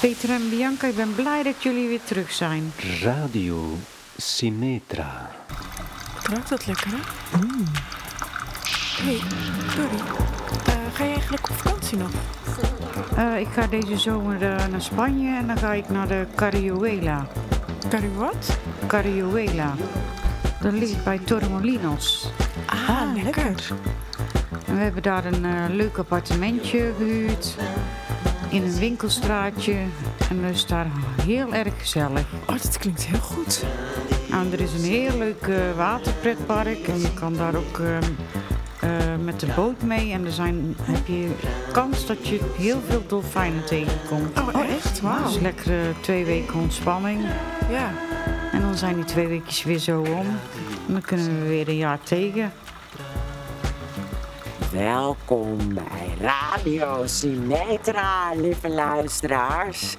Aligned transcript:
Peter 0.00 0.30
en 0.30 0.48
Bianca, 0.50 0.86
ik 0.86 0.96
ben 0.96 1.14
blij 1.14 1.42
dat 1.42 1.62
jullie 1.62 1.88
weer 1.88 2.00
terug 2.04 2.32
zijn. 2.32 2.72
Radio 3.02 3.76
Symmetra. 4.16 5.30
Ruikt 6.22 6.48
dat 6.48 6.66
lekker, 6.66 6.86
hè? 6.90 6.96
hey, 9.04 9.20
Jordi. 9.76 9.96
eh, 10.66 10.74
ga 10.94 11.04
je 11.04 11.10
eigenlijk 11.12 11.48
op 11.50 11.56
vakantie 11.56 11.98
nog? 11.98 12.10
Eh, 13.16 13.40
ik 13.40 13.48
ga 13.54 13.66
deze 13.66 13.96
zomer 13.96 14.42
eh, 14.42 14.66
naar 14.66 14.82
Spanje 14.82 15.36
en 15.36 15.46
dan 15.46 15.58
ga 15.58 15.72
ik 15.72 15.88
naar 15.88 16.08
de 16.08 16.26
Carriuela. 16.34 17.26
Curry 17.88 18.10
wat? 18.16 18.58
Carriuela. 18.86 19.74
Dat 20.60 20.72
ligt 20.72 21.04
bij 21.04 21.18
Torremolinos. 21.18 22.30
Ah, 22.66 23.22
lekker. 23.22 23.72
En 24.66 24.74
we 24.74 24.80
hebben 24.80 25.02
daar 25.02 25.24
een 25.24 25.44
eh, 25.44 25.64
leuk 25.68 25.98
appartementje 25.98 26.92
gehuurd. 26.98 27.54
In 28.50 28.62
een 28.62 28.78
winkelstraatje. 28.78 29.72
En 30.30 30.42
dat 30.42 30.50
is 30.50 30.66
daar 30.66 30.86
heel 31.22 31.54
erg 31.54 31.78
gezellig. 31.78 32.26
Oh, 32.46 32.62
dat 32.62 32.78
klinkt 32.78 33.06
heel 33.06 33.20
goed. 33.20 33.64
Nou, 34.30 34.52
er 34.52 34.60
is 34.60 34.72
een 34.72 34.90
heel 34.90 35.18
leuk 35.18 35.42
eh, 35.42 35.76
waterpretpark. 35.76 36.88
En 36.88 37.00
je 37.00 37.14
kan 37.14 37.36
daar 37.36 37.54
ook 37.54 37.78
ehm, 37.78 38.02
eh, 38.80 38.90
met 39.24 39.40
de 39.40 39.46
boot 39.56 39.82
mee. 39.82 40.12
En 40.12 40.24
er 40.24 40.32
zijn, 40.32 40.76
heb 40.80 41.06
je 41.06 41.30
kans 41.72 42.06
dat 42.06 42.28
je 42.28 42.40
heel 42.56 42.80
veel 42.86 43.02
dolfijnen 43.06 43.64
tegenkomt. 43.64 44.40
Oh, 44.40 44.60
echt? 44.60 45.00
Wauw. 45.00 45.24
Dus 45.24 45.38
lekker 45.38 45.72
eh, 45.72 45.86
twee 46.00 46.24
weken 46.24 46.60
ontspanning. 46.60 47.20
Ja. 47.70 47.90
En 48.52 48.60
dan 48.60 48.76
zijn 48.76 48.94
die 48.94 49.04
twee 49.04 49.26
weekjes 49.26 49.64
weer 49.64 49.78
zo 49.78 50.00
om. 50.00 50.26
En 50.86 50.92
dan 50.92 51.00
kunnen 51.00 51.40
we 51.40 51.48
weer 51.48 51.68
een 51.68 51.76
jaar 51.76 52.02
tegen. 52.02 52.52
Welkom 54.78 55.74
bij 55.74 56.14
Radio 56.20 57.06
Symmetra, 57.06 58.34
lieve 58.34 58.68
luisteraars. 58.68 59.94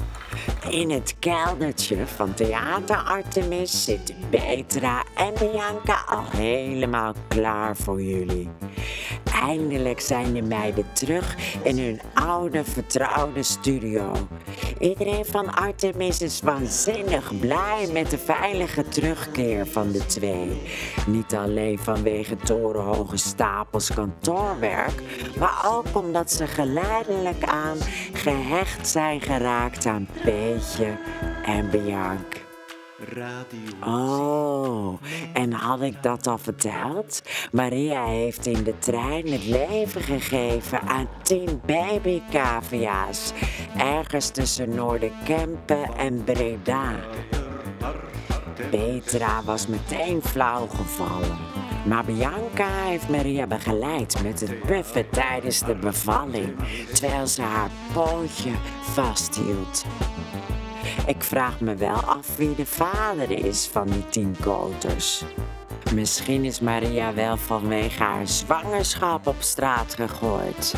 In 0.69 0.89
het 0.89 1.15
keldertje 1.19 2.07
van 2.07 2.33
Theater 2.33 2.95
Artemis 2.95 3.83
zitten 3.83 4.16
Petra 4.30 5.03
en 5.16 5.33
Bianca 5.39 6.03
al 6.05 6.23
helemaal 6.31 7.13
klaar 7.27 7.75
voor 7.75 8.02
jullie. 8.02 8.49
Eindelijk 9.33 9.99
zijn 9.99 10.33
de 10.33 10.41
meiden 10.41 10.86
terug 10.93 11.38
in 11.64 11.80
hun 11.80 12.02
oude 12.14 12.64
vertrouwde 12.64 13.43
studio. 13.43 14.11
Iedereen 14.80 15.25
van 15.25 15.53
Artemis 15.53 16.22
is 16.22 16.41
waanzinnig 16.41 17.39
blij 17.39 17.89
met 17.94 18.09
de 18.09 18.17
veilige 18.17 18.88
terugkeer 18.88 19.67
van 19.67 19.91
de 19.91 20.05
twee. 20.05 20.61
Niet 21.08 21.36
alleen 21.36 21.80
vanwege 21.80 22.36
torenhoge 22.36 23.17
stapels 23.17 23.94
kantoorwerk, 23.94 25.02
maar 25.39 25.66
ook 25.66 25.95
omdat 25.95 26.31
ze 26.31 26.47
geleidelijk 26.47 27.44
aan 27.44 27.77
gehecht 28.13 28.88
zijn 28.88 29.21
geraakt 29.21 29.86
aan 29.86 30.08
Peetje 30.23 30.97
en 31.45 31.69
Bianca. 31.69 32.48
Radio. 33.08 33.86
Oh, 33.86 35.02
en 35.33 35.52
had 35.52 35.81
ik 35.81 36.03
dat 36.03 36.28
al 36.28 36.38
verteld? 36.38 37.22
Maria 37.52 38.05
heeft 38.05 38.45
in 38.45 38.64
de 38.64 38.78
trein 38.80 39.31
het 39.31 39.45
leven 39.45 40.02
gegeven 40.02 40.81
aan 40.81 41.09
tien 41.22 41.61
babycavia's. 41.66 43.33
Ergens 43.77 44.30
tussen 44.30 44.75
Noorderkempen 44.75 45.97
en 45.97 46.23
Breda. 46.23 46.95
Petra 48.70 49.44
was 49.44 49.67
meteen 49.67 50.22
flauw 50.22 50.67
gevallen. 50.67 51.38
Maar 51.86 52.05
Bianca 52.05 52.83
heeft 52.83 53.09
Maria 53.09 53.47
begeleid 53.47 54.23
met 54.23 54.39
het 54.39 54.64
buffen 54.64 55.09
tijdens 55.09 55.59
de 55.59 55.75
bevalling, 55.75 56.55
terwijl 56.94 57.27
ze 57.27 57.42
haar 57.42 57.70
pootje 57.94 58.52
vasthield. 58.81 59.86
Ik 61.05 61.23
vraag 61.23 61.59
me 61.59 61.75
wel 61.75 61.95
af 61.95 62.35
wie 62.35 62.55
de 62.55 62.66
vader 62.66 63.45
is 63.45 63.69
van 63.72 63.88
die 63.88 64.09
tien 64.09 64.35
koters. 64.44 65.23
Misschien 65.94 66.45
is 66.45 66.59
Maria 66.59 67.14
wel 67.14 67.37
vanwege 67.37 68.04
haar 68.04 68.27
zwangerschap 68.27 69.27
op 69.27 69.36
straat 69.39 69.95
gegooid. 69.95 70.73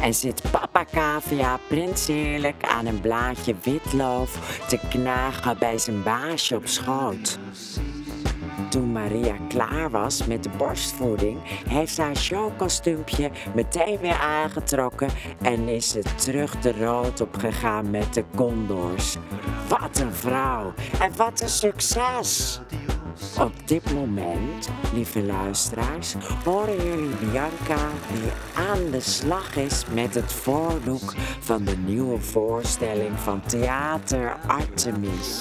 En 0.00 0.14
zit 0.14 0.42
papa 0.50 0.84
Cavia 0.92 1.58
prins 1.68 2.06
heerlijk 2.06 2.64
aan 2.64 2.86
een 2.86 3.00
blaadje 3.00 3.54
witloof 3.62 4.60
te 4.68 4.78
knagen 4.90 5.58
bij 5.58 5.78
zijn 5.78 6.02
baasje 6.02 6.56
op 6.56 6.66
schoot. 6.66 7.38
Toen 8.68 8.92
Maria 8.92 9.34
klaar 9.48 9.90
was 9.90 10.26
met 10.26 10.42
de 10.42 10.50
borstvoeding, 10.56 11.38
heeft 11.68 11.96
haar 11.96 12.16
showkostuumpje 12.16 13.30
meteen 13.54 13.98
weer 13.98 14.18
aangetrokken 14.18 15.08
en 15.42 15.68
is 15.68 15.88
ze 15.88 16.02
terug 16.16 16.60
de 16.60 16.72
rood 16.72 17.20
op 17.20 17.36
gegaan 17.36 17.90
met 17.90 18.14
de 18.14 18.24
condors. 18.36 19.16
Wat 19.68 19.98
een 19.98 20.12
vrouw 20.12 20.72
en 21.00 21.16
wat 21.16 21.40
een 21.40 21.48
succes! 21.48 22.60
Op 23.38 23.52
dit 23.64 23.92
moment, 23.92 24.70
lieve 24.94 25.22
luisteraars, 25.22 26.14
horen 26.44 26.76
jullie 26.76 27.16
Bianca 27.16 27.88
die 28.12 28.30
aan 28.54 28.90
de 28.90 29.00
slag 29.00 29.56
is 29.56 29.84
met 29.94 30.14
het 30.14 30.32
voordoek 30.32 31.14
van 31.40 31.64
de 31.64 31.76
nieuwe 31.76 32.20
voorstelling 32.20 33.18
van 33.18 33.40
Theater 33.46 34.36
Artemis. 34.46 35.40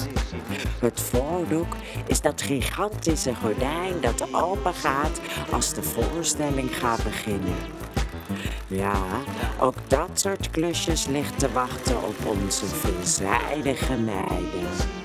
Het 0.80 1.02
voordoek 1.02 1.76
is 2.08 2.22
dat 2.22 2.42
gigantische 2.42 3.36
gordijn 3.36 4.02
dat 4.02 4.34
open 4.34 4.74
gaat 4.74 5.22
als 5.52 5.74
de 5.74 5.84
voorstelling 5.84 6.78
gaat 6.78 7.04
beginnen. 7.04 7.56
Ja, 8.68 8.94
ook 9.60 9.76
dat 9.88 10.10
soort 10.14 10.50
klusjes 10.50 11.08
ligt 11.08 11.40
te 11.40 11.52
wachten 11.52 12.04
op 12.04 12.16
onze 12.26 12.66
veelzijdige 12.66 13.98
meiden. 13.98 15.00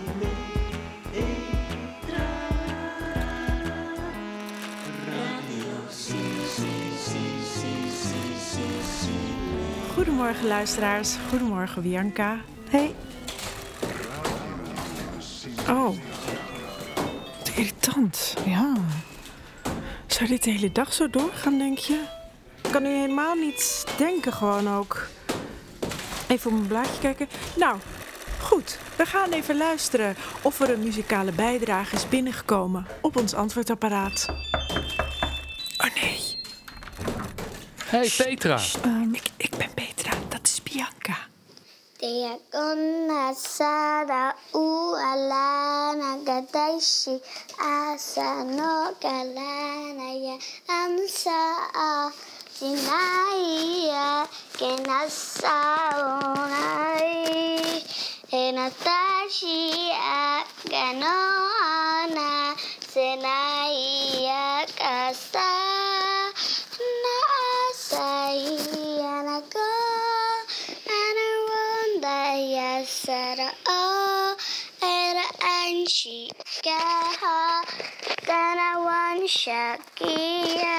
Goedemorgen 10.26 10.56
luisteraars. 10.56 11.16
Goedemorgen 11.28 11.82
Bianca. 11.82 12.36
Hey. 12.68 12.94
Oh. 15.68 15.96
Wat 17.38 17.48
irritant. 17.56 18.34
Ja. 18.44 18.74
Zou 20.06 20.28
dit 20.28 20.44
de 20.44 20.50
hele 20.50 20.72
dag 20.72 20.92
zo 20.92 21.10
doorgaan, 21.10 21.58
denk 21.58 21.78
je? 21.78 22.00
Ik 22.62 22.70
kan 22.70 22.82
nu 22.82 22.88
helemaal 22.88 23.34
niet 23.34 23.86
denken 23.98 24.32
gewoon 24.32 24.68
ook. 24.68 25.06
Even 26.26 26.50
op 26.50 26.56
mijn 26.56 26.68
blaadje 26.68 27.00
kijken. 27.00 27.28
Nou, 27.56 27.76
goed. 28.40 28.78
We 28.96 29.06
gaan 29.06 29.30
even 29.30 29.56
luisteren 29.56 30.16
of 30.42 30.60
er 30.60 30.70
een 30.70 30.82
muzikale 30.82 31.32
bijdrage 31.32 31.94
is 31.94 32.08
binnengekomen 32.08 32.86
op 33.00 33.16
ons 33.16 33.34
antwoordapparaat. 33.34 34.26
Oh 35.78 35.94
nee. 36.02 36.34
Hey 37.84 38.10
Petra. 38.16 38.60
Ik 39.12 39.22
ليكن 42.06 43.10
السارع 43.30 44.34
على 44.96 45.46
نقدش 46.00 47.10
أحسن 47.60 48.58
كلانا 49.02 50.10
يا 50.12 50.38
أمسى 50.70 51.42
سينايا 52.58 54.26
كنساوناي 54.60 55.82
نتاشي 58.34 59.70
كنونا 60.70 62.32
سينايا 62.94 64.64
كسا 64.64 65.45
anshikaha 76.66 77.62
Danawan 78.26 79.22
shakia 79.28 80.74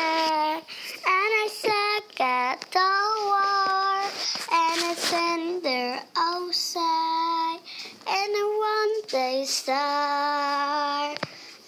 Anasaka 1.08 2.60
tawar 2.72 4.04
And 4.52 4.84
a 4.84 4.96
sender 4.96 6.00
outside 6.18 7.60
And 8.08 8.36
a 8.36 8.46
one 8.60 8.96
day 9.08 9.46
star. 9.46 11.16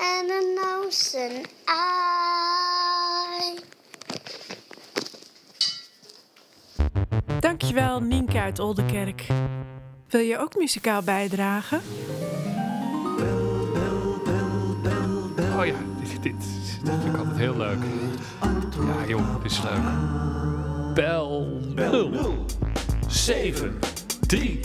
And 0.01 0.31
an 0.31 0.57
ocean 0.59 1.45
eye 1.67 3.57
Dankjewel, 7.39 7.99
Nienke 7.99 8.39
uit 8.39 8.59
Oldenkerk. 8.59 9.25
Wil 10.09 10.21
je 10.21 10.37
ook 10.37 10.55
muzikaal 10.55 11.01
bijdragen? 11.01 11.81
Oh 15.59 15.65
ja, 15.65 15.73
dit, 15.99 16.23
dit, 16.23 16.33
dit 16.83 16.93
vind 17.01 17.13
ik 17.13 17.17
altijd 17.17 17.37
heel 17.37 17.57
leuk. 17.57 17.77
Ja 18.73 19.07
joh, 19.07 19.43
dit 19.43 19.51
is 19.51 19.61
leuk. 19.61 20.93
Bel 20.93 21.61
0 21.75 22.45
7 23.07 23.79
3 24.27 24.59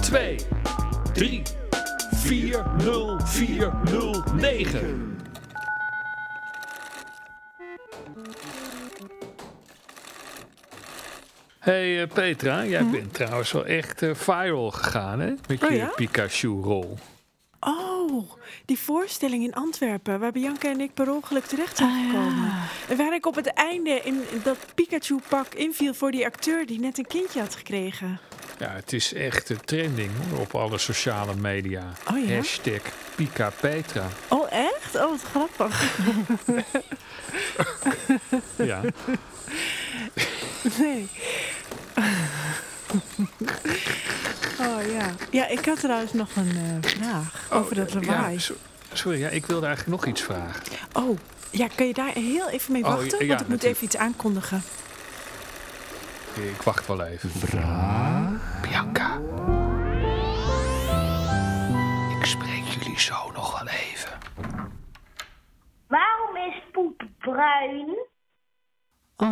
2, 0.00 0.36
3, 1.12 1.42
4, 2.10 2.64
0, 2.84 3.20
4, 3.24 3.72
0, 3.90 4.22
9. 4.34 5.16
Hey 11.58 12.02
eh, 12.02 12.08
Petra, 12.08 12.64
jij 12.64 12.86
bent 12.90 13.14
trouwens 13.14 13.52
wel 13.52 13.66
echt 13.66 14.02
eh, 14.02 14.14
viral 14.14 14.70
gegaan 14.70 15.20
hè? 15.20 15.32
Met 15.48 15.62
Oh 15.64 15.70
je 15.70 15.76
ja? 15.76 15.92
Pikachu-rol. 15.96 16.98
Oh, 18.10 18.30
die 18.64 18.78
voorstelling 18.78 19.42
in 19.44 19.54
Antwerpen, 19.54 20.20
waar 20.20 20.32
Bianca 20.32 20.68
en 20.68 20.80
ik 20.80 20.94
per 20.94 21.10
ongeluk 21.10 21.44
terecht 21.44 21.76
zijn 21.76 22.06
gekomen. 22.10 22.52
En 22.88 22.96
waar 22.96 23.14
ik 23.14 23.26
op 23.26 23.34
het 23.34 23.46
einde 23.46 24.00
in 24.04 24.22
dat 24.42 24.56
Pikachu-pak 24.74 25.54
inviel 25.54 25.94
voor 25.94 26.10
die 26.10 26.24
acteur 26.24 26.66
die 26.66 26.80
net 26.80 26.98
een 26.98 27.06
kindje 27.06 27.40
had 27.40 27.54
gekregen. 27.54 28.20
Ja, 28.58 28.70
het 28.70 28.92
is 28.92 29.12
echt 29.12 29.50
eh, 29.50 29.56
trending 29.56 30.10
hoor, 30.30 30.40
op 30.40 30.54
alle 30.54 30.78
sociale 30.78 31.34
media. 31.34 31.92
Oh 32.10 32.26
ja? 32.26 32.34
Hashtag 32.34 32.80
Pika 33.14 33.52
Petra. 33.60 34.08
Oh, 34.28 34.52
echt? 34.52 34.94
Oh, 34.94 35.10
wat 35.10 35.22
grappig. 35.22 35.82
Ja. 38.56 38.80
Nee. 40.78 41.08
Oh 44.60 44.90
ja. 44.92 45.10
Ja, 45.30 45.46
ik 45.48 45.64
had 45.66 45.80
trouwens 45.80 46.12
nog 46.12 46.36
een 46.36 46.50
eh, 46.56 46.90
vraag 46.90 47.46
over 47.52 47.74
dat 47.74 47.96
Oh, 47.96 48.02
ja, 48.02 48.10
lawaai. 48.12 48.38
so- 48.38 48.54
sorry, 48.92 49.18
ja, 49.18 49.28
ik 49.28 49.46
wilde 49.46 49.66
eigenlijk 49.66 49.96
nog 50.00 50.10
iets 50.10 50.22
vragen. 50.22 50.62
Oh, 50.92 51.18
ja, 51.50 51.66
kan 51.74 51.86
je 51.86 51.94
daar 51.94 52.12
heel 52.12 52.48
even 52.48 52.72
mee 52.72 52.84
Oh, 52.84 52.94
wachten? 52.94 53.20
ja, 53.22 53.26
Want 53.28 53.40
ik 53.40 53.48
moet 53.48 53.62
even 53.62 53.84
iets 53.84 53.96
aankondigen. 53.96 54.62
Ik 56.34 56.62
wacht 56.62 56.86
wel 56.86 57.02
even. 57.04 57.30
Bianca. 58.62 59.14
Ik 62.18 62.24
spreek 62.26 62.64
jullie 62.78 63.00
zo 63.00 63.30
nog 63.34 63.58
wel 63.58 63.68
even. 63.68 64.18
Waarom 65.88 66.36
is 66.36 66.62
poep 66.72 67.02
bruin? 67.18 67.98
Voor 69.16 69.28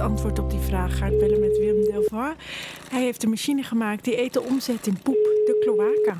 het 0.00 0.08
antwoord 0.08 0.38
op 0.38 0.50
die 0.50 0.60
vraag 0.60 0.98
ga 0.98 1.06
ik 1.06 1.18
bellen 1.18 1.40
met 1.40 1.58
Willem 1.58 1.84
Delvoye. 1.84 2.34
Hij 2.90 3.02
heeft 3.02 3.22
een 3.22 3.30
machine 3.30 3.62
gemaakt 3.62 4.04
die 4.04 4.16
eten 4.16 4.44
omzet 4.44 4.86
in 4.86 4.98
poep, 5.02 5.14
de 5.14 5.58
cloaca. 5.60 6.16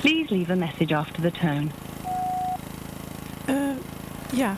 Please 0.00 0.34
leave 0.34 0.52
a 0.52 0.54
message 0.54 0.96
after 0.96 1.22
the 1.22 1.30
tone. 1.30 1.68
Uh. 3.48 3.76
Yeah. 4.32 4.56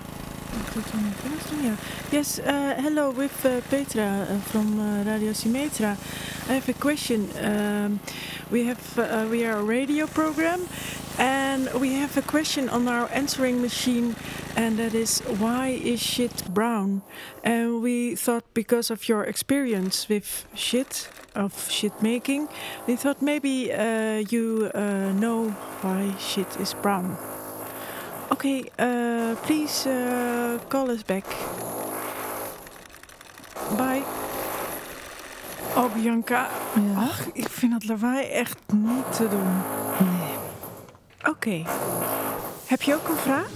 Yes, 2.10 2.38
uh, 2.38 2.72
hello, 2.76 3.12
with 3.12 3.44
uh, 3.44 3.50
Petra 3.68 4.26
from 4.50 4.78
Radio 5.04 5.32
Symmetra. 5.32 5.96
I 6.48 6.52
have 6.52 6.68
a 6.68 6.74
question. 6.78 7.28
Um, 7.42 8.00
we 8.50 8.64
have 8.66 8.98
uh, 8.98 9.26
we 9.30 9.44
are 9.44 9.58
a 9.58 9.62
radio 9.62 10.06
program, 10.06 10.60
and 11.56 11.80
we 11.80 11.94
have 11.94 12.16
a 12.18 12.22
question 12.22 12.68
on 12.68 12.86
our 12.86 13.08
answering 13.12 13.62
machine, 13.62 14.14
and 14.56 14.78
that 14.78 14.94
is 14.94 15.20
why 15.40 15.68
is 15.68 16.00
shit 16.00 16.44
brown? 16.52 17.00
And 17.44 17.82
we 17.82 18.14
thought 18.14 18.44
because 18.52 18.90
of 18.90 19.08
your 19.08 19.24
experience 19.24 20.08
with 20.08 20.46
shit 20.54 21.08
of 21.34 21.70
shit 21.70 22.02
making, 22.02 22.48
we 22.86 22.96
thought 22.96 23.22
maybe 23.22 23.72
uh, 23.72 24.24
you 24.28 24.70
uh, 24.74 25.12
know 25.12 25.50
why 25.80 26.14
shit 26.18 26.60
is 26.60 26.74
brown. 26.74 27.16
Okay, 28.32 28.64
uh, 28.78 29.34
please 29.46 29.86
uh, 29.86 30.58
call 30.68 30.90
us 30.90 31.02
back. 31.02 31.24
Bye. 33.78 34.04
Oh, 35.74 35.90
Bianca. 35.94 36.48
Ach, 36.96 37.26
ik 37.32 37.48
vind 37.48 37.72
dat 37.72 37.84
lawaai 37.84 38.26
echt 38.26 38.58
niet 38.72 39.16
te 39.16 39.28
doen. 39.28 39.62
Nee. 40.00 40.25
Oké. 41.30 41.62
Heb 42.66 42.82
je 42.82 42.94
ook 42.94 43.08
een 43.08 43.16
vraag? 43.16 43.50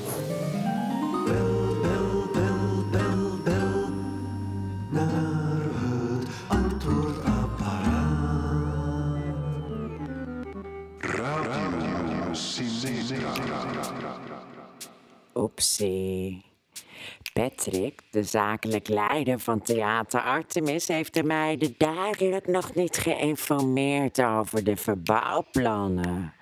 Oepsie. 15.35 16.45
Patrick, 17.33 18.03
de 18.11 18.23
zakelijk 18.23 18.89
leider 18.89 19.39
van 19.39 19.63
Theater 19.63 20.21
Artemis, 20.21 20.89
heeft 20.89 21.15
de 21.15 21.23
meiden 21.23 21.75
duidelijk 21.79 22.47
nog 22.47 22.75
niet 22.75 22.97
geïnformeerd 22.97 24.23
over 24.23 24.65
de 24.65 24.77
verbouwplannen. 24.77 26.35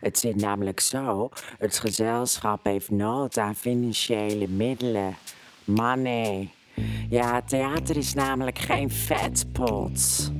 Het 0.00 0.18
zit 0.18 0.36
namelijk 0.36 0.80
zo, 0.80 1.28
het 1.58 1.78
gezelschap 1.78 2.64
heeft 2.64 2.90
nood 2.90 3.38
aan 3.38 3.54
financiële 3.54 4.48
middelen. 4.48 5.16
Money. 5.64 6.50
Ja, 7.08 7.42
theater 7.42 7.96
is 7.96 8.14
namelijk 8.14 8.58
geen 8.58 8.90
vetpot. 8.90 10.30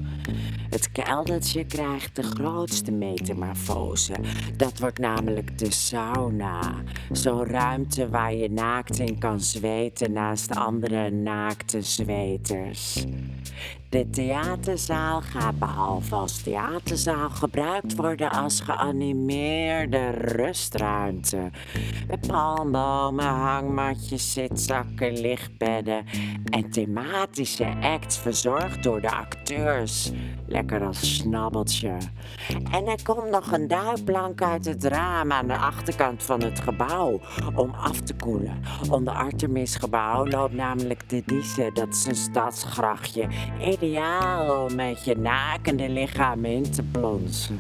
Het 0.71 0.93
keldertje 0.93 1.65
krijgt 1.65 2.17
de 2.17 2.23
grootste 2.23 2.93
metamorfose. 2.93 4.15
Dat 4.57 4.79
wordt 4.79 4.99
namelijk 4.99 5.59
de 5.59 5.73
sauna. 5.73 6.75
Zo'n 7.13 7.45
ruimte 7.45 8.09
waar 8.09 8.35
je 8.35 8.51
naakt 8.51 8.99
in 8.99 9.19
kan 9.19 9.41
zweten 9.41 10.13
naast 10.13 10.55
andere 10.55 11.11
naakte 11.11 11.83
zweters. 11.83 13.05
De 13.89 14.11
theaterzaal 14.11 15.21
gaat 15.21 15.59
behalve 15.59 16.15
als 16.15 16.43
theaterzaal 16.43 17.31
gebruikt 17.31 17.97
worden 17.97 18.31
als 18.31 18.61
geanimeerde 18.61 20.11
rustruimte. 20.11 21.51
Met 22.09 22.27
palmbomen, 22.27 23.25
hangmatjes, 23.25 24.33
zitzakken, 24.33 25.21
lichtbedden 25.21 26.05
en 26.45 26.71
thematische 26.71 27.77
acts 27.81 28.19
verzorgd 28.19 28.83
door 28.83 29.01
de 29.01 29.11
acteurs. 29.11 30.13
Lekker 30.51 30.85
als 30.85 31.17
snabbeltje. 31.17 31.97
En 32.73 32.87
er 32.87 33.03
komt 33.03 33.31
nog 33.31 33.53
een 33.53 33.69
duikplank 33.69 34.43
uit 34.43 34.65
het 34.65 34.85
raam 34.85 35.33
aan 35.33 35.47
de 35.47 35.57
achterkant 35.57 36.23
van 36.23 36.43
het 36.43 36.61
gebouw 36.61 37.21
om 37.55 37.71
af 37.71 38.01
te 38.01 38.15
koelen. 38.15 38.63
Onder 38.91 39.15
Artemisgebouw 39.15 40.27
loopt 40.27 40.55
namelijk 40.55 41.09
de 41.09 41.23
Dieze, 41.27 41.71
dat 41.75 41.89
is 41.89 42.07
een 42.07 42.15
stadsgrachtje. 42.15 43.29
Ideaal 43.61 44.65
om 44.65 44.75
met 44.75 45.05
je 45.05 45.17
nakende 45.17 45.89
lichaam 45.89 46.45
in 46.45 46.71
te 46.71 46.83
plonsen. 46.83 47.59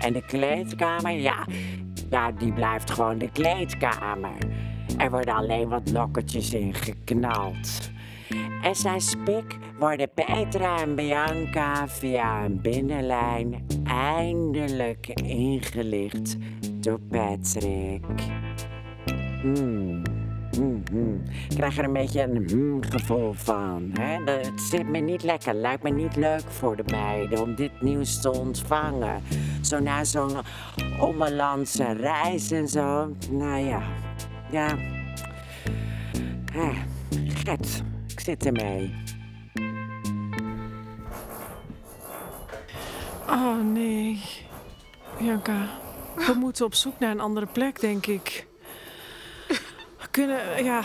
En 0.00 0.12
de 0.12 0.24
kleedkamer, 0.26 1.12
ja, 1.12 1.46
ja, 2.10 2.32
die 2.32 2.52
blijft 2.52 2.90
gewoon 2.90 3.18
de 3.18 3.30
kleedkamer. 3.30 4.36
Er 4.96 5.10
worden 5.10 5.34
alleen 5.34 5.68
wat 5.68 5.90
lokkertjes 5.90 6.52
in 6.52 6.74
geknald. 6.74 7.90
En 8.62 8.74
zijn 8.74 9.00
spik 9.00 9.56
worden 9.78 10.10
Petra 10.14 10.78
en 10.78 10.94
Bianca 10.94 11.88
via 11.88 12.44
een 12.44 12.60
binnenlijn 12.60 13.66
eindelijk 13.84 15.06
ingelicht 15.24 16.36
door 16.80 17.00
Patrick. 17.00 18.04
Hmm. 19.40 20.02
hmm, 20.50 20.82
hmm. 20.90 21.22
Ik 21.48 21.56
krijg 21.56 21.78
er 21.78 21.84
een 21.84 21.92
beetje 21.92 22.22
een 22.22 22.48
hmm 22.48 22.84
gevoel 22.84 23.32
van. 23.32 23.90
Hè? 23.92 24.32
Het 24.32 24.60
zit 24.60 24.88
me 24.88 24.98
niet 24.98 25.22
lekker. 25.22 25.54
Lijkt 25.54 25.82
me 25.82 25.90
niet 25.90 26.16
leuk 26.16 26.50
voor 26.50 26.76
de 26.76 26.84
meiden 26.86 27.42
om 27.42 27.54
dit 27.54 27.80
nieuws 27.80 28.20
te 28.20 28.32
ontvangen. 28.32 29.22
Zo 29.60 29.78
na 29.78 30.04
zo'n 30.04 30.36
ommelandse 31.00 31.92
reis 31.92 32.50
en 32.50 32.68
zo. 32.68 33.16
Nou 33.30 33.58
ja, 33.58 33.82
ja. 34.50 34.76
Eh, 36.54 36.76
ik 38.22 38.28
zit 38.28 38.46
ermee. 38.46 38.94
Oh 43.28 43.60
nee. 43.72 44.22
Bianca, 45.18 45.68
we 46.16 46.32
moeten 46.32 46.64
op 46.64 46.74
zoek 46.74 46.98
naar 46.98 47.10
een 47.10 47.20
andere 47.20 47.46
plek, 47.46 47.80
denk 47.80 48.06
ik. 48.06 48.46
We 49.98 50.08
kunnen, 50.10 50.64
ja. 50.64 50.82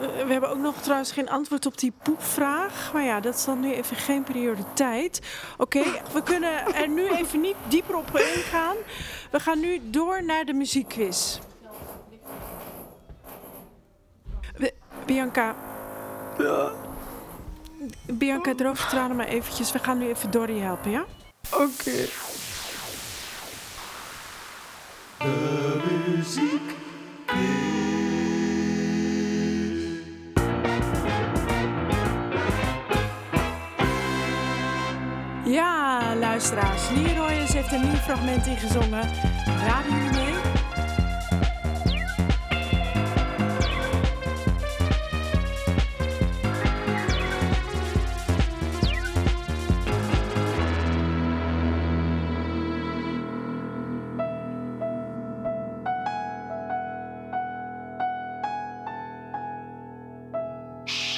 We 0.00 0.32
hebben 0.32 0.50
ook 0.50 0.58
nog 0.58 0.76
trouwens 0.82 1.12
geen 1.12 1.28
antwoord 1.28 1.66
op 1.66 1.78
die 1.78 1.92
poepvraag. 2.02 2.92
Maar 2.92 3.04
ja, 3.04 3.20
dat 3.20 3.34
is 3.34 3.44
dan 3.44 3.60
nu 3.60 3.72
even 3.72 3.96
geen 3.96 4.22
prioriteit. 4.22 5.20
Oké, 5.58 5.82
we 6.12 6.22
kunnen 6.22 6.74
er 6.74 6.88
nu 6.88 7.08
even 7.08 7.40
niet 7.40 7.56
dieper 7.68 7.96
op 7.96 8.18
ingaan. 8.18 8.76
We 9.30 9.40
gaan 9.40 9.60
nu 9.60 9.80
door 9.90 10.24
naar 10.24 10.44
de 10.44 10.52
muziekquiz. 10.52 11.38
We- 14.56 14.74
ja. 16.38 16.70
Bianca, 18.06 18.54
droog 18.54 18.76
straal 18.76 18.90
tranen 18.90 19.16
maar 19.16 19.26
eventjes. 19.26 19.72
We 19.72 19.78
gaan 19.78 19.98
nu 19.98 20.08
even 20.08 20.30
Dorry 20.30 20.58
helpen, 20.58 20.90
ja? 20.90 21.04
Oké. 21.50 22.06
De 25.18 25.80
muziek 26.06 26.80
Ja, 35.44 36.14
luisteraars. 36.18 36.90
Leroy 36.90 37.32
heeft 37.32 37.72
een 37.72 37.80
nieuw 37.80 37.94
fragment 37.94 38.46
ingezongen. 38.46 39.10
Raden 39.66 39.92
jullie 39.94 40.10
mee? 40.10 40.51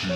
In 0.05 0.11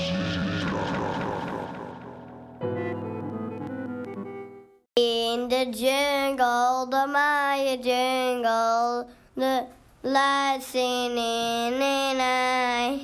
the 5.49 5.64
jungle, 5.73 6.87
the 6.90 7.07
Maya 7.07 7.78
jungle, 7.78 9.09
the 9.35 9.64
lights 10.02 10.66
singing 10.66 11.80
and 11.80 12.21
I. 12.21 13.00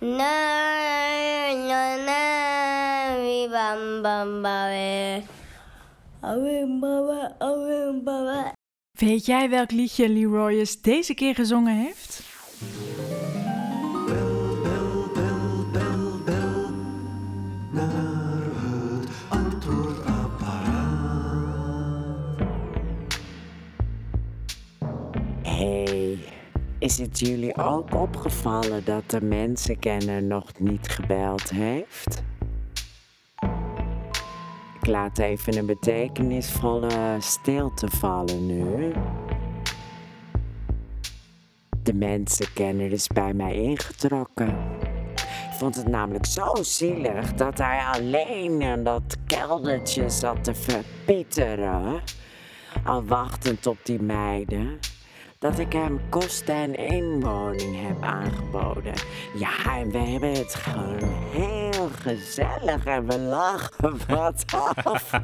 Na 0.00 1.54
na 1.54 1.96
na, 2.04 3.20
we 3.22 3.46
bam 3.46 4.02
bam 4.02 4.42
ba 4.42 5.22
Awim 6.22 6.80
baba, 6.80 7.36
baba. 8.02 8.52
Weet 8.98 9.26
jij 9.26 9.50
welk 9.50 9.70
liedje 9.70 10.08
Leroyers 10.08 10.80
deze 10.80 11.14
keer 11.14 11.34
gezongen 11.34 11.76
heeft? 11.76 12.15
Is 26.86 26.98
het 26.98 27.18
jullie 27.18 27.56
ook 27.56 27.94
opgevallen 27.94 28.84
dat 28.84 29.10
de 29.10 29.20
mensenkenner 29.20 30.22
nog 30.22 30.50
niet 30.58 30.88
gebeld 30.88 31.50
heeft? 31.50 32.22
Ik 34.80 34.86
laat 34.86 35.18
even 35.18 35.56
een 35.56 35.66
betekenisvolle 35.66 37.16
stilte 37.18 37.88
vallen 37.88 38.46
nu. 38.46 38.92
De 41.82 41.94
mensenkenner 41.94 42.92
is 42.92 43.06
bij 43.06 43.34
mij 43.34 43.54
ingetrokken. 43.54 44.48
Ik 45.14 45.52
vond 45.58 45.76
het 45.76 45.88
namelijk 45.88 46.26
zo 46.26 46.54
zielig 46.60 47.34
dat 47.34 47.58
hij 47.58 47.84
alleen 47.92 48.60
in 48.60 48.84
dat 48.84 49.16
keldertje 49.26 50.10
zat 50.10 50.44
te 50.44 50.54
verpieteren. 50.54 52.00
Al 52.84 53.04
wachtend 53.04 53.66
op 53.66 53.78
die 53.82 54.02
meiden. 54.02 54.78
Dat 55.38 55.58
ik 55.58 55.72
hem 55.72 56.00
kosten 56.08 56.54
en 56.54 56.74
inwoning 56.74 57.86
heb 57.86 58.02
aangeboden. 58.02 58.92
Ja, 59.34 59.76
en 59.76 59.90
we 59.90 59.98
hebben 59.98 60.32
het 60.32 60.54
gewoon 60.54 60.98
heel 61.30 61.88
gezellig 62.00 62.84
en 62.84 63.06
we 63.06 63.18
lachen 63.18 63.98
wat 64.08 64.44
af. 64.84 65.10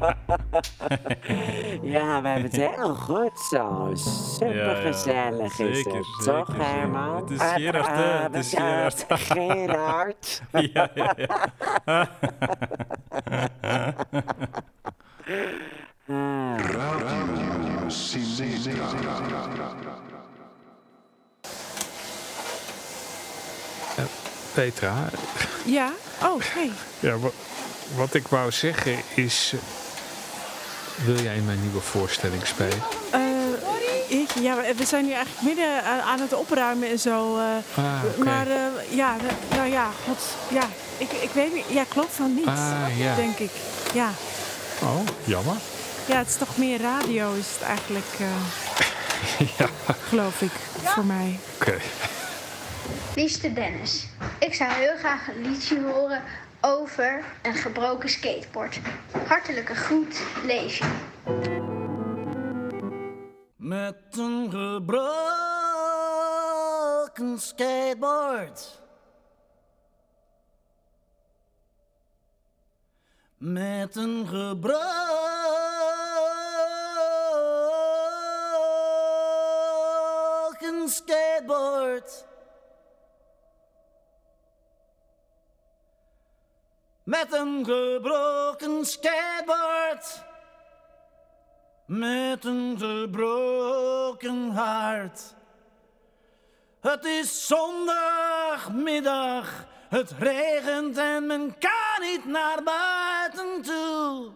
ja, 1.93 2.21
we 2.21 2.27
hebben 2.27 2.51
het 2.51 2.55
heel 2.55 2.95
goed 2.95 3.39
zo. 3.39 3.91
Super 3.93 4.75
gezellig 4.75 5.59
is 5.59 5.77
Zeker, 5.77 5.95
het, 5.95 6.05
zeker, 6.15 6.23
toch 6.23 6.47
zeker. 6.47 6.65
Herman? 6.65 7.15
Het 7.15 7.29
is 7.29 7.41
Gerard, 7.41 7.87
hè? 7.87 8.03
Het 8.03 8.35
is 8.35 8.51
ja, 8.51 8.89
Gerard. 8.89 9.05
Gerard. 9.09 10.41
Ja, 10.51 10.89
ja, 10.93 11.15
ja. 11.15 12.09
Ah. 16.07 16.59
Petra, 24.53 25.09
Ja? 25.65 25.91
Oh, 26.23 26.41
hey. 26.43 26.71
ja, 26.99 27.17
wa- 27.17 27.31
wat 27.95 28.13
ik 28.13 28.27
wou 28.27 28.51
zeggen 28.51 28.95
is... 29.15 29.53
eh, 29.53 29.59
Wil 31.05 31.19
jij 31.21 31.35
in 31.35 31.45
mijn 31.45 31.61
nieuwe 31.61 31.81
voorstelling 31.81 32.47
spelen? 32.47 32.81
Eh, 33.11 33.21
ik, 34.07 34.29
ja, 34.39 34.55
we- 34.55 34.85
zijn 34.85 35.05
nu 35.05 35.11
eigenlijk 35.11 35.41
midden 35.45 35.83
aan, 35.83 35.99
aan 36.01 36.19
het 36.19 36.33
opruimen 36.33 36.89
en 36.89 36.99
zo. 36.99 37.37
eh, 37.37 37.43
Ah. 37.83 38.01
Maar 38.25 38.47
eh, 38.47 38.95
ja, 38.95 39.15
nou, 39.55 39.69
ja, 39.69 39.89
god, 40.07 40.17
ja, 40.49 40.67
ik, 40.97 41.11
ik 41.11 41.29
weet 41.33 41.53
niet. 41.53 41.65
Ja, 41.69 41.83
klopt 41.87 42.13
van 42.15 42.33
niet, 42.35 42.45
Ah, 42.45 42.85
ja. 42.97 43.15
denk 43.15 43.37
ik. 43.37 43.51
Ja. 43.93 44.09
Oh, 44.81 44.99
jammer. 45.23 45.55
ja, 46.05 46.17
het 46.17 46.27
is 46.27 46.35
toch 46.35 46.57
meer 46.57 46.81
radio 46.81 47.33
is 47.33 47.45
het 47.53 47.61
eigenlijk, 47.67 48.05
eh, 48.19 49.47
ja, 49.57 49.67
geloof 50.09 50.41
ik, 50.41 50.51
voor 50.83 51.05
mij. 51.05 51.39
oké. 51.55 51.77
Liefste 53.15 53.53
Dennis, 53.53 54.07
ik 54.43 54.53
zou 54.53 54.71
heel 54.71 54.97
graag 54.97 55.27
een 55.27 55.41
liedje 55.41 55.81
horen 55.81 56.23
over 56.61 57.23
een 57.41 57.53
gebroken 57.53 58.09
skateboard. 58.09 58.79
Hartelijke 59.27 59.75
groet, 59.75 60.23
Leesje. 60.45 60.83
Met 63.55 64.17
een 64.17 64.49
gebroken 64.51 64.99
skateboard. 67.39 68.81
Met 73.37 73.95
een 73.95 74.27
gebroken 74.27 74.83
skateboard. 80.89 82.31
Met 87.19 87.33
een 87.33 87.65
gebroken 87.65 88.85
skateboard. 88.85 90.23
Met 91.85 92.45
een 92.45 92.75
gebroken 92.79 94.49
hart. 94.49 95.21
Het 96.81 97.05
is 97.05 97.47
zondagmiddag, 97.47 99.65
het 99.89 100.11
regent 100.19 100.97
en 100.97 101.27
men 101.27 101.57
kan 101.57 102.01
niet 102.01 102.25
naar 102.25 102.63
buiten 102.63 103.61
toe. 103.61 104.31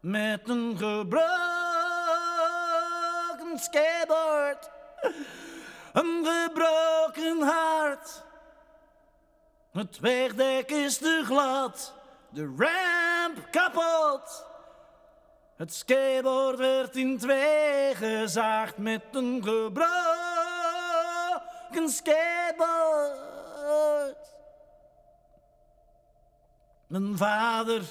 Met 0.00 0.48
een 0.48 0.76
gebroken 0.76 1.28
skateboard, 3.58 4.70
een 5.92 6.26
gebroken 6.26 7.42
hart. 7.42 8.26
Het 9.78 9.98
wegdek 10.00 10.70
is 10.70 10.98
te 10.98 11.22
glad, 11.24 11.94
de 12.30 12.54
ramp 12.56 13.50
kapot. 13.50 14.46
Het 15.56 15.74
skateboard 15.74 16.58
werd 16.58 16.96
in 16.96 17.18
twee 17.18 17.94
gezaagd 17.94 18.76
met 18.76 19.02
een 19.12 19.42
gebroken 19.42 19.88
skateboard. 21.88 23.26
Mijn 26.86 27.16
vader, 27.16 27.82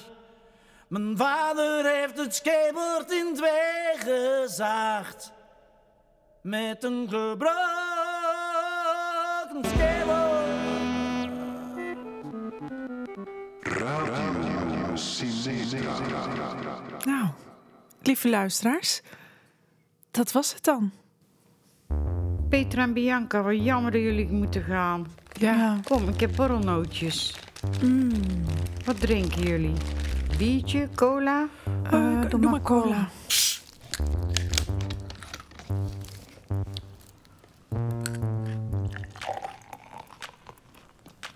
mijn 0.88 1.16
vader 1.16 1.84
heeft 1.84 2.18
het 2.18 2.34
skateboard 2.34 3.10
in 3.10 3.34
twee 3.34 3.96
gezaagd 3.96 5.32
met 6.40 6.84
een 6.84 7.08
gebroken 7.08 7.77
Nou, 17.04 17.28
lieve 18.02 18.28
luisteraars, 18.28 19.02
dat 20.10 20.32
was 20.32 20.54
het 20.54 20.64
dan. 20.64 20.90
Petra 22.48 22.82
en 22.82 22.92
Bianca, 22.92 23.42
wat 23.42 23.64
jammer 23.64 23.92
dat 23.92 24.00
jullie 24.00 24.28
moeten 24.28 24.62
gaan. 24.62 25.06
Ja. 25.32 25.78
Kom, 25.84 26.08
ik 26.08 26.20
heb 26.20 26.36
borrelnootjes. 26.36 27.34
Wat 28.84 29.00
drinken 29.00 29.42
jullie? 29.42 29.74
Biertje, 30.38 30.88
cola? 30.94 31.48
Eh, 31.90 32.28
doe, 32.28 32.40
maar 32.40 32.60
cola. 32.60 33.08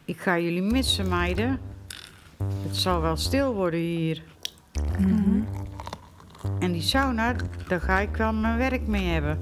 Ik 0.05 0.21
ga 0.21 0.39
jullie 0.39 0.63
missen, 0.63 1.09
meiden. 1.09 1.72
Het 2.73 2.81
zal 2.81 3.01
wel 3.01 3.17
stil 3.17 3.55
worden 3.55 3.81
hier. 3.81 4.23
En 6.59 6.73
die 6.73 6.83
sauna, 6.83 7.35
daar 7.69 7.81
ga 7.81 7.99
ik 7.99 8.17
wel 8.17 8.33
mijn 8.33 8.59
werk 8.59 8.87
mee 8.87 9.07
hebben. 9.07 9.39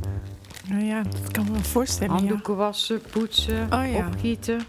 Nou 0.69 0.85
ja, 0.85 1.03
dat 1.03 1.31
kan 1.31 1.45
me 1.45 1.51
wel 1.53 1.61
voorstellen. 1.61 2.13
Ja. 2.13 2.19
Handdoeken 2.19 2.57
wassen, 2.57 3.01
poetsen, 3.11 3.73
Oh 3.73 3.91
ja. 3.93 4.07
opgieten. 4.07 4.61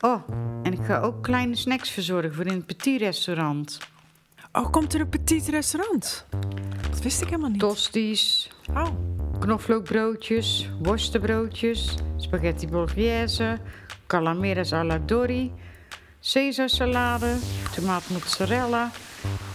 Oh, 0.00 0.20
en 0.62 0.72
ik 0.72 0.78
ga 0.84 1.00
ook 1.00 1.22
kleine 1.22 1.56
snacks 1.56 1.90
verzorgen 1.90 2.34
voor 2.34 2.46
in 2.46 2.52
het 2.54 2.66
petit 2.66 3.00
restaurant. 3.00 3.78
Oh, 4.52 4.70
komt 4.70 4.94
er 4.94 5.00
een 5.00 5.08
petit 5.08 5.48
restaurant? 5.48 6.26
Dat 6.90 7.02
wist 7.02 7.20
ik 7.20 7.28
helemaal 7.28 7.50
niet. 7.50 7.60
Tosties, 7.60 8.50
Oh, 8.74 8.88
knoflookbroodjes, 9.38 10.70
worstenbroodjes, 10.82 11.94
spaghetti 12.16 12.68
bolognese, 12.68 13.58
calamares 14.06 14.72
alla 14.72 14.98
Dori, 14.98 15.52
Caesarsalade, 16.20 17.36
tomaat 17.74 18.08
mozzarella. 18.08 18.90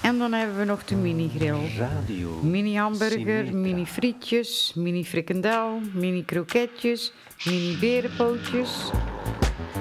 En 0.01 0.17
dan 0.17 0.33
hebben 0.33 0.57
we 0.57 0.63
nog 0.65 0.83
de 0.83 0.95
mini-grill. 0.95 1.77
Radio. 1.77 2.39
Mini 2.41 2.75
hamburger, 2.77 3.45
Symmetra. 3.45 3.57
mini 3.57 3.85
frietjes, 3.85 4.73
mini 4.75 5.05
frikandel, 5.05 5.79
mini 5.93 6.25
kroketjes, 6.25 7.13
mini 7.45 7.77
berenpootjes. 7.79 8.89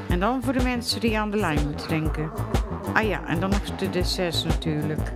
En 0.09 0.21
dan 0.21 0.43
voor 0.43 0.53
de 0.53 0.63
mensen 0.63 1.01
die 1.01 1.19
aan 1.19 1.31
de 1.31 1.37
lijn 1.37 1.65
moeten 1.65 1.89
denken. 1.89 2.31
Ah 2.93 3.09
ja, 3.09 3.27
en 3.27 3.41
dan 3.41 3.51
nog 3.51 3.77
de 3.77 3.91
desserts 3.91 4.45
natuurlijk. 4.45 5.13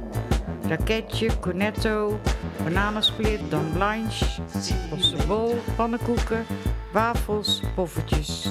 Raketje, 0.69 1.39
cornetto, 1.41 2.21
bananensplit, 2.65 3.41
dan 3.49 3.73
blanche, 3.73 4.25
bol, 5.27 5.59
pannenkoeken, 5.77 6.45
wafels, 6.93 7.61
poffertjes. 7.75 8.49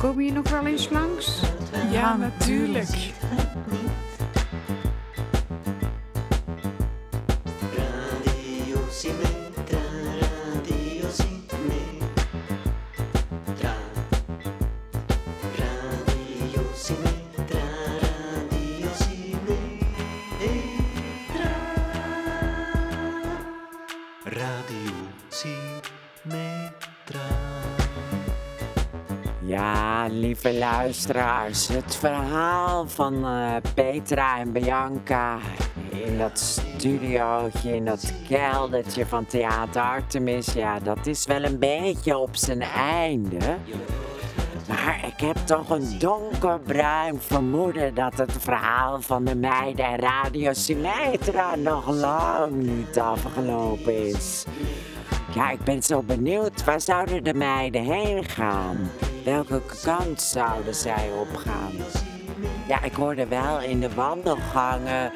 Kom 0.00 0.20
je 0.20 0.32
nog 0.32 0.50
wel 0.50 0.66
eens 0.66 0.88
langs? 0.90 1.43
Ja, 1.94 2.16
natuurlijk. 2.16 2.88
Radio 8.16 8.76
lieve 30.44 30.58
luisteraars, 30.58 31.68
het 31.68 31.96
verhaal 31.96 32.88
van 32.88 33.24
eh, 33.24 33.54
Petra 33.74 34.38
en 34.38 34.52
Bianca 34.52 35.38
in 35.90 36.18
dat 36.18 36.38
studiootje, 36.38 37.74
in 37.74 37.84
dat 37.84 38.12
keldertje 38.28 39.06
van 39.06 39.26
Theater 39.26 39.82
Artemis, 39.82 40.52
ja, 40.52 40.78
dat 40.78 41.06
is 41.06 41.26
wel 41.26 41.44
een 41.44 41.58
beetje 41.58 42.18
op 42.18 42.36
zijn 42.36 42.62
einde. 42.76 43.56
Maar 44.68 45.04
ik 45.06 45.20
heb 45.20 45.36
toch 45.36 45.70
een 45.70 45.98
donkerbruin 45.98 47.20
vermoeden 47.20 47.94
dat 47.94 48.18
het 48.18 48.32
verhaal 48.38 49.00
van 49.00 49.24
de 49.24 49.34
meiden 49.34 49.84
en 49.84 49.98
Radio 49.98 50.52
Symmetra 50.52 51.56
nog 51.56 51.90
lang 51.90 52.52
niet 52.52 52.98
afgelopen 52.98 54.06
is. 54.06 54.44
Ja, 55.34 55.50
ik 55.50 55.64
ben 55.64 55.82
zo 55.82 56.02
benieuwd. 56.02 56.64
Waar 56.64 56.80
zouden 56.80 57.24
de 57.24 57.34
meiden 57.34 57.82
heen 57.82 58.24
gaan? 58.24 58.90
Welke 59.24 59.62
kant 59.82 60.22
zouden 60.22 60.74
zij 60.74 61.10
opgaan? 61.20 61.72
Ja, 62.68 62.82
ik 62.82 62.92
hoorde 62.92 63.26
wel 63.26 63.60
in 63.60 63.80
de 63.80 63.94
wandelgangen 63.94 65.12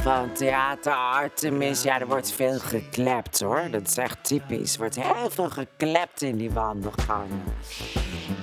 van 0.00 0.32
Theater 0.32 0.92
Artemis. 0.92 1.82
Ja, 1.82 2.00
er 2.00 2.06
wordt 2.06 2.32
veel 2.32 2.58
geklept 2.58 3.40
hoor. 3.40 3.62
Dat 3.70 3.88
is 3.88 3.96
echt 3.96 4.18
typisch. 4.22 4.72
Er 4.72 4.78
wordt 4.78 5.02
heel 5.02 5.30
veel 5.30 5.50
geklept 5.50 6.22
in 6.22 6.36
die 6.36 6.50
wandelgangen. 6.50 7.42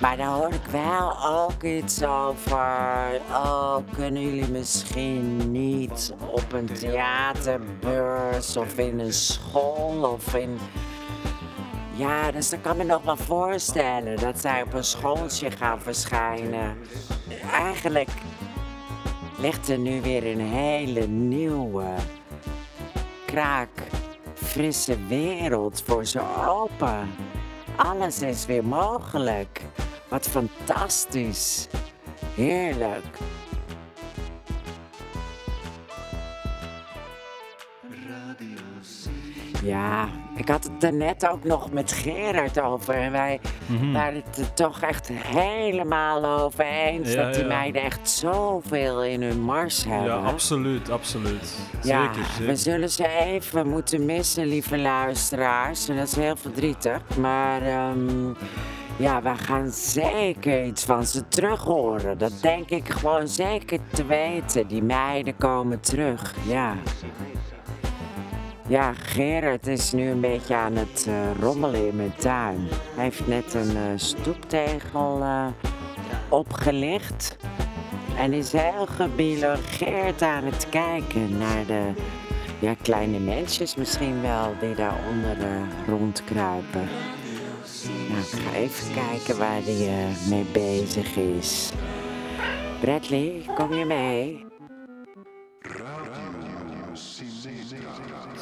Maar 0.00 0.16
daar 0.16 0.26
hoor 0.26 0.52
ik 0.52 0.66
wel 0.70 1.26
ook 1.26 1.62
iets 1.62 2.02
over. 2.02 3.20
Oh, 3.30 3.76
kunnen 3.94 4.22
jullie 4.22 4.50
misschien 4.50 5.50
niet 5.52 6.14
op 6.30 6.52
een 6.52 6.66
theaterbeurs 6.66 8.56
of 8.56 8.78
in 8.78 9.00
een 9.00 9.12
school 9.12 10.12
of 10.12 10.34
in. 10.34 10.58
Ja, 12.02 12.30
dus 12.30 12.50
dat 12.50 12.60
kan 12.60 12.76
me 12.76 12.84
nog 12.84 13.02
wel 13.02 13.16
voorstellen 13.16 14.16
dat 14.16 14.40
zij 14.40 14.62
op 14.62 14.72
een 14.72 14.84
schooltje 14.84 15.50
gaan 15.50 15.80
verschijnen. 15.80 16.76
Eigenlijk 17.52 18.08
ligt 19.38 19.68
er 19.68 19.78
nu 19.78 20.00
weer 20.00 20.26
een 20.26 20.40
hele 20.40 21.06
nieuwe, 21.06 21.86
kraak, 23.26 23.68
frisse 24.34 25.06
wereld 25.06 25.82
voor 25.86 26.04
ze 26.04 26.20
open. 26.46 27.10
Alles 27.76 28.22
is 28.22 28.46
weer 28.46 28.64
mogelijk. 28.64 29.60
Wat 30.08 30.28
fantastisch. 30.28 31.68
Heerlijk. 32.34 33.18
Ja, 39.62 40.08
ik 40.36 40.48
had 40.48 40.64
het 40.64 40.84
er 40.84 40.92
net 40.92 41.28
ook 41.28 41.44
nog 41.44 41.72
met 41.72 41.92
Gerard 41.92 42.60
over. 42.60 42.94
En 42.94 43.12
wij 43.12 43.40
waren 43.92 44.22
het 44.26 44.38
er 44.38 44.54
toch 44.54 44.80
echt 44.80 45.08
helemaal 45.12 46.24
over 46.24 46.64
eens 46.64 47.12
Ja, 47.12 47.22
dat 47.24 47.34
die 47.34 47.42
ja. 47.42 47.48
meiden 47.48 47.82
echt 47.82 48.10
zoveel 48.10 49.04
in 49.04 49.22
hun 49.22 49.40
mars 49.40 49.84
hebben. 49.84 50.06
Ja, 50.06 50.16
absoluut, 50.16 50.90
absoluut. 50.90 51.58
Ja, 51.82 52.12
zeker, 52.12 52.46
we 52.46 52.56
zullen 52.56 52.90
ze 52.90 53.08
even 53.08 53.68
moeten 53.68 54.04
missen, 54.04 54.46
lieve 54.46 54.78
luisteraars. 54.78 55.88
En 55.88 55.96
dat 55.96 56.06
is 56.06 56.16
heel 56.16 56.36
verdrietig. 56.36 57.00
Maar 57.18 57.62
ehm, 57.62 58.28
ja, 58.96 59.22
we 59.22 59.34
gaan 59.36 59.70
zeker 59.70 60.64
iets 60.64 60.84
van 60.84 61.06
ze 61.06 61.28
terug 61.28 61.62
horen. 61.62 62.18
Dat 62.18 62.32
denk 62.40 62.70
ik 62.70 62.88
gewoon 62.88 63.28
zeker 63.28 63.78
te 63.92 64.06
weten. 64.06 64.66
Die 64.66 64.82
meiden 64.82 65.36
komen 65.36 65.80
terug, 65.80 66.34
ja. 66.46 66.74
Ja, 68.72 68.92
Gerard 68.92 69.66
is 69.66 69.92
nu 69.92 70.08
een 70.08 70.20
beetje 70.20 70.54
aan 70.54 70.76
het 70.76 71.06
eh, 71.08 71.40
rommelen 71.40 71.86
in 71.86 71.96
mijn 71.96 72.14
tuin. 72.16 72.68
Hij 72.94 73.04
heeft 73.04 73.26
net 73.26 73.54
een 73.54 73.76
eh, 73.76 73.82
stoeptegel 73.96 75.20
eh, 75.22 75.46
opgelicht. 76.28 77.36
En 78.16 78.32
is 78.32 78.52
heel 78.52 78.86
gebiologeerd 78.86 80.22
aan 80.22 80.44
het 80.44 80.68
kijken 80.68 81.38
naar 81.38 81.66
de 81.66 81.92
ja, 82.58 82.74
kleine 82.82 83.18
mensjes 83.18 83.74
misschien 83.74 84.22
wel 84.22 84.54
die 84.60 84.74
daaronder 84.74 85.36
rondkruipen. 85.86 86.88
Nou, 88.08 88.20
ik 88.20 88.40
ga 88.44 88.54
even 88.54 88.94
kijken 88.94 89.38
waar 89.38 89.62
hij 89.62 90.06
mee 90.28 90.46
bezig 90.52 91.16
is. 91.16 91.70
Bradley, 92.80 93.44
kom 93.54 93.74
je 93.74 93.84
mee? 93.84 94.44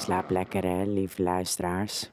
Slaap 0.00 0.30
lekker 0.30 0.64
hè, 0.64 0.84
lieve 0.84 1.22
luisteraars. 1.22 2.10